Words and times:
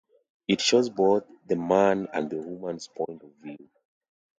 It 0.47 0.61
shows 0.61 0.89
both 0.89 1.25
the 1.45 1.55
man 1.55 2.07
and 2.11 2.27
the 2.27 2.37
woman's 2.41 2.87
point 2.87 3.21
of 3.21 3.29
view. 3.35 3.69